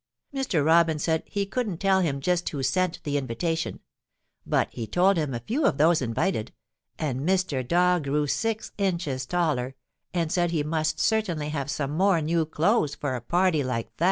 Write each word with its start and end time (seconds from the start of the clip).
Mr. 0.33 0.65
Robin 0.65 0.97
said 0.97 1.21
he 1.27 1.45
couldn't 1.45 1.77
tell 1.77 1.99
him 2.01 2.19
just 2.21 2.49
who 2.49 2.63
sent 2.63 2.97
the 3.03 3.17
invitation, 3.17 3.79
but 4.47 4.67
he 4.71 4.87
told 4.87 5.15
him 5.15 5.31
a 5.31 5.39
few 5.41 5.63
of 5.63 5.77
those 5.77 6.01
invited, 6.01 6.51
and 6.97 7.19
Mr. 7.19 7.61
Dog 7.67 8.05
grew 8.05 8.25
six 8.25 8.71
inches 8.79 9.27
taller 9.27 9.75
and 10.11 10.31
said 10.31 10.49
he 10.49 10.63
must 10.63 10.99
certainly 10.99 11.49
have 11.49 11.69
some 11.69 11.91
more 11.91 12.19
new 12.19 12.47
clothes 12.47 12.95
for 12.95 13.13
a 13.13 13.21
party 13.21 13.63
like 13.63 13.89
that. 13.95 13.99